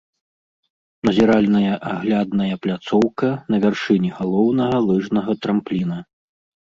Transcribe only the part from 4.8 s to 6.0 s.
лыжнага трампліна.